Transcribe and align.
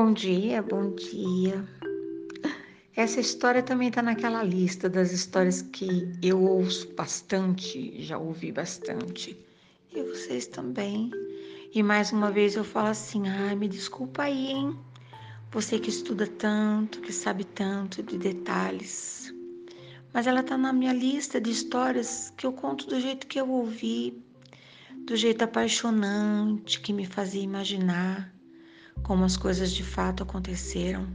Bom 0.00 0.12
dia, 0.12 0.62
bom 0.62 0.94
dia. 0.94 1.68
Essa 2.94 3.18
história 3.18 3.64
também 3.64 3.88
está 3.88 4.00
naquela 4.00 4.44
lista 4.44 4.88
das 4.88 5.10
histórias 5.10 5.60
que 5.60 6.08
eu 6.22 6.40
ouço 6.40 6.94
bastante, 6.94 8.00
já 8.00 8.16
ouvi 8.16 8.52
bastante. 8.52 9.36
E 9.92 10.00
vocês 10.04 10.46
também. 10.46 11.10
E 11.74 11.82
mais 11.82 12.12
uma 12.12 12.30
vez 12.30 12.54
eu 12.54 12.62
falo 12.62 12.90
assim: 12.90 13.28
ai, 13.28 13.56
me 13.56 13.66
desculpa 13.66 14.22
aí, 14.22 14.52
hein? 14.52 14.78
Você 15.50 15.80
que 15.80 15.90
estuda 15.90 16.28
tanto, 16.28 17.00
que 17.00 17.12
sabe 17.12 17.42
tanto 17.42 18.00
de 18.00 18.16
detalhes. 18.16 19.34
Mas 20.14 20.28
ela 20.28 20.42
está 20.42 20.56
na 20.56 20.72
minha 20.72 20.92
lista 20.92 21.40
de 21.40 21.50
histórias 21.50 22.32
que 22.36 22.46
eu 22.46 22.52
conto 22.52 22.86
do 22.86 23.00
jeito 23.00 23.26
que 23.26 23.40
eu 23.40 23.50
ouvi, 23.50 24.22
do 25.08 25.16
jeito 25.16 25.42
apaixonante 25.42 26.78
que 26.80 26.92
me 26.92 27.04
fazia 27.04 27.42
imaginar 27.42 28.37
como 29.02 29.24
as 29.24 29.36
coisas 29.36 29.72
de 29.72 29.82
fato 29.82 30.22
aconteceram. 30.22 31.06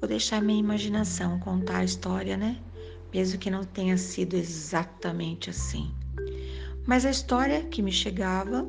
Vou 0.00 0.08
deixar 0.08 0.42
minha 0.42 0.60
imaginação 0.60 1.38
contar 1.40 1.78
a 1.78 1.84
história, 1.84 2.36
né? 2.36 2.58
Mesmo 3.12 3.38
que 3.38 3.50
não 3.50 3.64
tenha 3.64 3.96
sido 3.96 4.34
exatamente 4.34 5.50
assim. 5.50 5.92
Mas 6.86 7.04
a 7.04 7.10
história 7.10 7.62
que 7.64 7.82
me 7.82 7.90
chegava, 7.90 8.66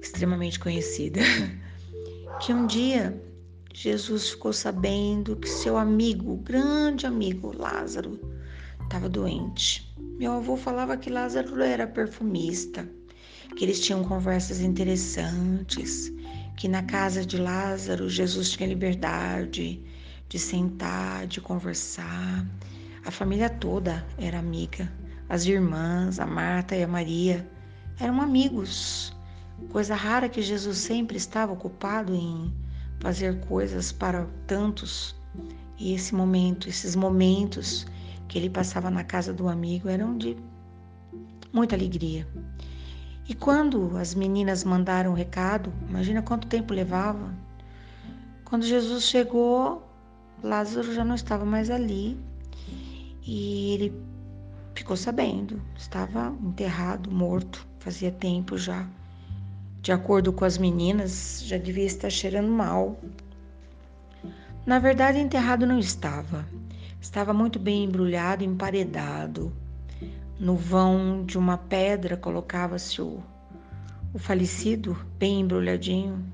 extremamente 0.00 0.58
conhecida, 0.58 1.20
que 2.40 2.52
um 2.52 2.66
dia 2.66 3.22
Jesus 3.74 4.30
ficou 4.30 4.52
sabendo 4.52 5.36
que 5.36 5.48
seu 5.48 5.76
amigo, 5.76 6.36
grande 6.38 7.06
amigo 7.06 7.56
Lázaro, 7.56 8.20
estava 8.82 9.08
doente. 9.08 9.90
Meu 10.18 10.32
avô 10.32 10.56
falava 10.56 10.96
que 10.96 11.08
Lázaro 11.08 11.60
era 11.62 11.86
perfumista, 11.86 12.88
que 13.56 13.64
eles 13.64 13.80
tinham 13.80 14.04
conversas 14.04 14.60
interessantes, 14.60 16.12
que 16.56 16.68
na 16.68 16.82
casa 16.82 17.24
de 17.24 17.36
Lázaro 17.38 18.08
Jesus 18.08 18.50
tinha 18.50 18.68
liberdade 18.68 19.82
de 20.28 20.38
sentar, 20.38 21.26
de 21.26 21.40
conversar. 21.40 22.46
A 23.04 23.10
família 23.10 23.50
toda 23.50 24.06
era 24.16 24.38
amiga. 24.38 24.90
As 25.28 25.44
irmãs, 25.44 26.18
a 26.18 26.26
Marta 26.26 26.76
e 26.76 26.82
a 26.82 26.88
Maria, 26.88 27.46
eram 27.98 28.20
amigos. 28.20 29.14
Coisa 29.70 29.94
rara 29.94 30.28
que 30.28 30.42
Jesus 30.42 30.78
sempre 30.78 31.16
estava 31.16 31.52
ocupado 31.52 32.14
em 32.14 32.52
fazer 33.00 33.40
coisas 33.40 33.92
para 33.92 34.26
tantos. 34.46 35.14
E 35.78 35.94
esse 35.94 36.14
momento, 36.14 36.68
esses 36.68 36.94
momentos 36.94 37.86
que 38.28 38.38
ele 38.38 38.48
passava 38.48 38.90
na 38.90 39.04
casa 39.04 39.32
do 39.32 39.48
amigo 39.48 39.88
eram 39.88 40.16
de 40.16 40.36
muita 41.52 41.76
alegria. 41.76 42.26
E 43.32 43.34
quando 43.34 43.96
as 43.96 44.14
meninas 44.14 44.62
mandaram 44.62 45.12
o 45.12 45.14
recado, 45.14 45.72
imagina 45.88 46.20
quanto 46.20 46.46
tempo 46.46 46.74
levava. 46.74 47.34
Quando 48.44 48.62
Jesus 48.62 49.04
chegou, 49.04 49.90
Lázaro 50.42 50.92
já 50.92 51.02
não 51.02 51.14
estava 51.14 51.42
mais 51.42 51.70
ali 51.70 52.20
e 53.26 53.72
ele 53.72 54.02
ficou 54.74 54.98
sabendo, 54.98 55.62
estava 55.74 56.36
enterrado, 56.42 57.10
morto, 57.10 57.66
fazia 57.78 58.12
tempo 58.12 58.58
já 58.58 58.86
de 59.80 59.92
acordo 59.92 60.30
com 60.30 60.44
as 60.44 60.58
meninas, 60.58 61.42
já 61.42 61.56
devia 61.56 61.86
estar 61.86 62.10
cheirando 62.10 62.50
mal. 62.50 63.00
Na 64.66 64.78
verdade, 64.78 65.18
enterrado 65.18 65.66
não 65.66 65.78
estava. 65.78 66.46
Estava 67.00 67.32
muito 67.32 67.58
bem 67.58 67.84
embrulhado, 67.84 68.44
emparedado. 68.44 69.50
No 70.42 70.56
vão 70.56 71.24
de 71.24 71.38
uma 71.38 71.56
pedra 71.56 72.16
colocava-se 72.16 73.00
o, 73.00 73.22
o 74.12 74.18
falecido, 74.18 74.98
bem 75.16 75.42
embrulhadinho, 75.42 76.26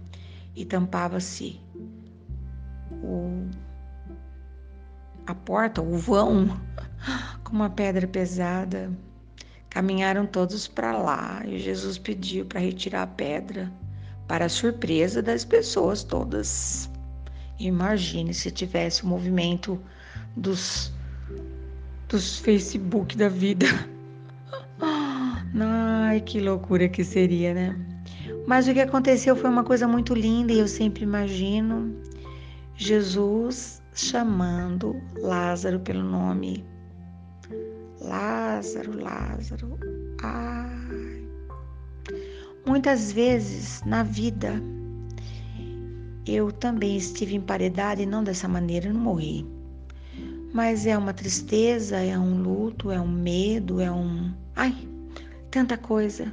e 0.56 0.65
tampava-se 0.65 1.60
a 5.27 5.34
porta, 5.34 5.83
o 5.83 5.99
vão, 5.99 6.59
com 7.44 7.53
uma 7.53 7.69
pedra 7.69 8.09
pesada. 8.09 8.91
Caminharam 9.69 10.25
todos 10.25 10.66
para 10.66 10.97
lá 10.97 11.43
e 11.44 11.59
Jesus 11.59 11.99
pediu 11.99 12.47
para 12.47 12.60
retirar 12.60 13.03
a 13.03 13.06
pedra, 13.06 13.71
para 14.27 14.47
a 14.47 14.49
surpresa 14.49 15.21
das 15.21 15.44
pessoas 15.44 16.03
todas. 16.03 16.88
Imagine 17.59 18.33
se 18.33 18.50
tivesse 18.50 19.04
o 19.04 19.06
movimento 19.06 19.78
dos, 20.34 20.94
dos 22.09 22.38
Facebook 22.38 23.15
da 23.15 23.28
vida. 23.28 23.66
Ai, 25.54 26.20
que 26.20 26.41
loucura 26.41 26.88
que 26.88 27.04
seria, 27.04 27.54
né? 27.54 27.76
Mas 28.47 28.66
o 28.66 28.72
que 28.72 28.81
aconteceu 28.81 29.36
foi 29.36 29.50
uma 29.50 29.64
coisa 29.64 29.86
muito 29.86 30.14
linda 30.14 30.53
e 30.53 30.59
eu 30.59 30.69
sempre 30.69 31.03
imagino 31.03 31.94
Jesus 32.76 33.82
chamando 33.94 34.97
Lázaro 35.20 35.81
pelo 35.81 36.03
nome 36.03 36.64
Lázaro, 38.00 38.98
Lázaro. 38.98 39.78
Ai. 40.22 41.28
Muitas 42.65 43.12
vezes 43.12 43.82
na 43.84 44.03
vida 44.03 44.62
eu 46.26 46.53
também 46.53 46.97
estive 46.97 47.34
emparedada 47.34 48.03
e 48.03 48.06
não 48.06 48.22
dessa 48.22 48.47
maneira, 48.47 48.88
eu 48.88 48.94
não 48.94 49.00
morri. 49.00 49.47
Mas 50.53 50.86
é 50.86 50.97
uma 50.97 51.12
tristeza, 51.12 51.97
é 51.97 52.19
um 52.19 52.42
luto, 52.42 52.91
é 52.91 53.00
um 53.00 53.09
medo, 53.09 53.80
é 53.80 53.91
um. 53.91 54.32
Ai, 54.54 54.75
tanta 55.50 55.76
coisa. 55.76 56.32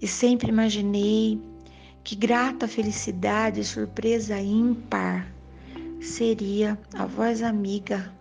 E 0.00 0.06
sempre 0.06 0.48
imaginei 0.48 1.40
que 2.04 2.14
grata 2.14 2.68
felicidade, 2.68 3.64
surpresa 3.64 4.40
ímpar 4.40 5.32
seria 6.00 6.78
a 6.94 7.04
voz 7.04 7.42
amiga 7.42 8.14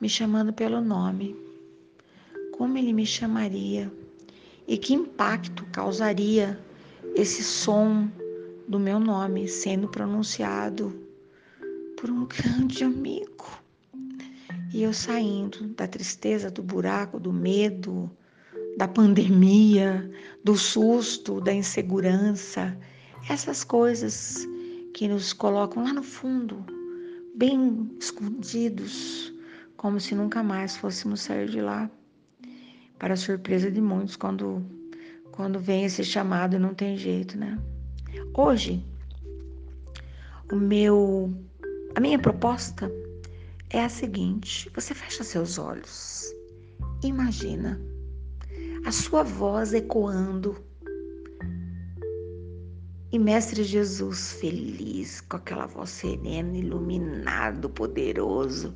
me 0.00 0.08
chamando 0.08 0.52
pelo 0.52 0.80
nome 0.80 1.36
como 2.56 2.78
ele 2.78 2.92
me 2.92 3.04
chamaria 3.04 3.92
e 4.66 4.78
que 4.78 4.94
impacto 4.94 5.66
causaria 5.66 6.58
esse 7.16 7.42
som 7.42 8.08
do 8.68 8.78
meu 8.78 8.98
nome 8.98 9.48
sendo 9.48 9.88
pronunciado 9.88 10.94
por 11.96 12.10
um 12.10 12.26
grande 12.26 12.84
amigo. 12.84 13.46
E 14.72 14.82
eu 14.82 14.92
saindo 14.92 15.68
da 15.68 15.86
tristeza, 15.86 16.50
do 16.50 16.62
buraco, 16.62 17.20
do 17.20 17.32
medo, 17.32 18.10
da 18.76 18.88
pandemia, 18.88 20.10
do 20.42 20.56
susto, 20.56 21.40
da 21.40 21.52
insegurança, 21.52 22.76
essas 23.28 23.64
coisas 23.64 24.46
que 24.92 25.08
nos 25.08 25.32
colocam 25.32 25.84
lá 25.84 25.92
no 25.92 26.02
fundo, 26.02 26.64
bem 27.36 27.90
escondidos, 27.98 29.32
como 29.76 30.00
se 30.00 30.14
nunca 30.14 30.42
mais 30.42 30.76
fôssemos 30.76 31.20
sair 31.20 31.48
de 31.48 31.60
lá 31.60 31.90
para 32.98 33.16
surpresa 33.16 33.70
de 33.70 33.80
muitos 33.80 34.16
quando 34.16 34.64
quando 35.32 35.58
vem 35.58 35.84
esse 35.84 36.04
chamado 36.04 36.60
não 36.60 36.72
tem 36.74 36.96
jeito, 36.96 37.36
né? 37.36 37.58
Hoje 38.34 38.84
o 40.52 40.56
meu 40.56 41.34
a 41.96 42.00
minha 42.00 42.18
proposta 42.18 42.90
é 43.70 43.84
a 43.84 43.88
seguinte: 43.88 44.70
você 44.74 44.94
fecha 44.94 45.24
seus 45.24 45.58
olhos. 45.58 46.32
Imagina 47.02 47.80
a 48.84 48.92
sua 48.92 49.22
voz 49.22 49.72
ecoando 49.72 50.56
e 53.12 53.18
Mestre 53.18 53.62
Jesus 53.62 54.32
feliz 54.40 55.20
com 55.20 55.36
aquela 55.36 55.66
voz 55.66 55.90
serena, 55.90 56.56
iluminado, 56.56 57.70
poderoso, 57.70 58.74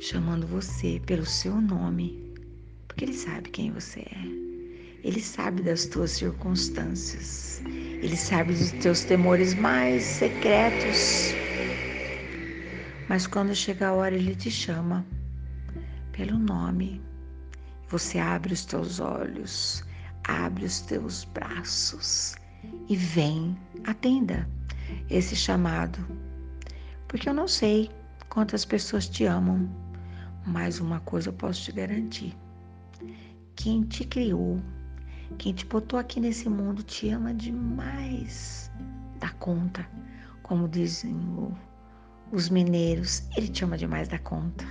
chamando 0.00 0.46
você 0.46 1.00
pelo 1.04 1.26
seu 1.26 1.60
nome 1.60 2.26
porque 2.96 3.04
Ele 3.04 3.12
sabe 3.12 3.50
quem 3.50 3.70
você 3.70 4.00
é. 4.00 4.46
Ele 5.04 5.20
sabe 5.20 5.60
das 5.60 5.84
tuas 5.84 6.12
circunstâncias. 6.12 7.60
Ele 7.66 8.16
sabe 8.16 8.54
dos 8.54 8.72
teus 8.72 9.04
temores 9.04 9.52
mais 9.52 10.02
secretos. 10.02 11.34
Mas 13.06 13.26
quando 13.26 13.54
chega 13.54 13.88
a 13.88 13.92
hora, 13.92 14.14
Ele 14.14 14.34
te 14.34 14.50
chama 14.50 15.06
pelo 16.12 16.38
nome. 16.38 17.02
Você 17.88 18.18
abre 18.18 18.52
os 18.52 18.64
teus 18.64 19.00
olhos, 19.00 19.84
abre 20.24 20.64
os 20.64 20.80
teus 20.80 21.24
braços 21.24 22.34
e 22.88 22.96
vem, 22.96 23.56
atenda 23.84 24.48
esse 25.08 25.36
chamado. 25.36 25.98
Porque 27.06 27.28
eu 27.28 27.34
não 27.34 27.46
sei 27.46 27.90
quantas 28.28 28.64
pessoas 28.64 29.08
te 29.08 29.24
amam, 29.24 29.68
mas 30.44 30.80
uma 30.80 31.00
coisa 31.00 31.28
eu 31.28 31.32
posso 31.32 31.62
te 31.62 31.72
garantir 31.72 32.36
quem 33.56 33.82
te 33.82 34.04
criou, 34.04 34.60
quem 35.38 35.52
te 35.52 35.66
botou 35.66 35.98
aqui 35.98 36.20
nesse 36.20 36.48
mundo 36.48 36.82
te 36.82 37.08
ama 37.08 37.34
demais 37.34 38.70
da 39.18 39.30
conta, 39.30 39.84
como 40.42 40.68
dizem 40.68 41.16
os 42.30 42.48
mineiros, 42.48 43.24
ele 43.36 43.48
te 43.48 43.64
ama 43.64 43.76
demais 43.76 44.08
da 44.08 44.18
conta. 44.18 44.64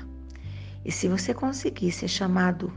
E 0.86 0.92
se 0.92 1.08
você 1.08 1.34
conseguir 1.34 1.92
ser 1.92 2.08
chamado 2.08 2.72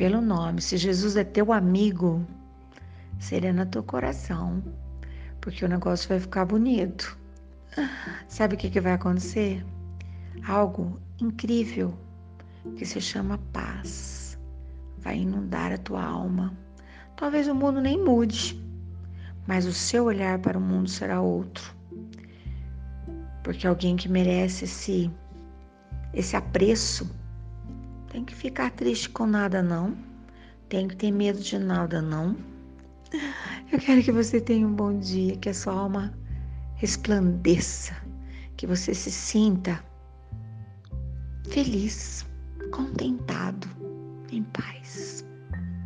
pelo 0.00 0.22
nome, 0.22 0.62
se 0.62 0.78
Jesus 0.78 1.14
é 1.14 1.24
teu 1.24 1.52
amigo, 1.52 2.26
serena 3.18 3.66
teu 3.66 3.82
coração, 3.82 4.64
porque 5.42 5.62
o 5.62 5.68
negócio 5.68 6.08
vai 6.08 6.18
ficar 6.18 6.46
bonito. 6.46 7.18
sabe 8.26 8.54
o 8.54 8.56
que, 8.56 8.70
que 8.70 8.80
vai 8.80 8.94
acontecer? 8.94 9.62
Algo 10.48 10.98
incrível 11.20 11.92
que 12.76 12.86
se 12.86 12.98
chama 12.98 13.38
paz. 13.52 14.38
Vai 15.00 15.18
inundar 15.18 15.70
a 15.70 15.76
tua 15.76 16.02
alma. 16.02 16.56
Talvez 17.14 17.46
o 17.46 17.54
mundo 17.54 17.78
nem 17.78 18.02
mude, 18.02 18.58
mas 19.46 19.66
o 19.66 19.72
seu 19.74 20.06
olhar 20.06 20.38
para 20.38 20.56
o 20.56 20.62
mundo 20.62 20.88
será 20.88 21.20
outro. 21.20 21.74
Porque 23.44 23.66
alguém 23.66 23.96
que 23.96 24.08
merece 24.08 24.64
esse, 24.64 25.10
esse 26.14 26.34
apreço 26.36 27.19
tem 28.10 28.24
que 28.24 28.34
ficar 28.34 28.70
triste 28.72 29.08
com 29.08 29.24
nada, 29.24 29.62
não. 29.62 29.96
Tem 30.68 30.86
que 30.86 30.96
ter 30.96 31.10
medo 31.10 31.40
de 31.40 31.58
nada, 31.58 32.02
não. 32.02 32.36
Eu 33.72 33.78
quero 33.78 34.02
que 34.02 34.12
você 34.12 34.40
tenha 34.40 34.66
um 34.66 34.74
bom 34.74 34.98
dia, 34.98 35.36
que 35.36 35.48
a 35.48 35.54
sua 35.54 35.72
alma 35.72 36.12
resplandeça, 36.74 37.94
que 38.56 38.66
você 38.66 38.94
se 38.94 39.10
sinta 39.10 39.82
feliz, 41.48 42.26
contentado, 42.72 43.68
em 44.30 44.42
paz. 44.44 45.24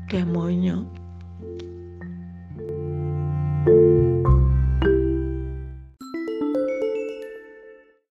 Até 0.05 0.21
amanhã. 0.21 0.87